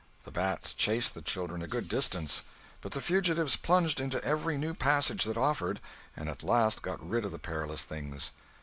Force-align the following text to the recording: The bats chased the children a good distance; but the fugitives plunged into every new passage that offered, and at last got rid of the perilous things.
The 0.23 0.31
bats 0.31 0.73
chased 0.73 1.13
the 1.13 1.21
children 1.21 1.61
a 1.61 1.67
good 1.67 1.87
distance; 1.87 2.41
but 2.81 2.93
the 2.93 3.01
fugitives 3.01 3.55
plunged 3.55 3.99
into 4.01 4.19
every 4.25 4.57
new 4.57 4.73
passage 4.73 5.25
that 5.25 5.37
offered, 5.37 5.79
and 6.17 6.27
at 6.27 6.41
last 6.41 6.81
got 6.81 7.07
rid 7.07 7.23
of 7.23 7.31
the 7.31 7.37
perilous 7.37 7.83
things. 7.83 8.31